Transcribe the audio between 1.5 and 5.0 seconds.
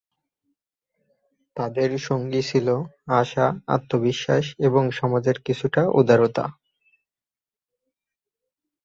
তাদের সঙ্গী ছিল আশা, আত্মবিশ্বাস এবং